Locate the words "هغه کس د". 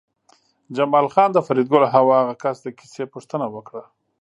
2.17-2.67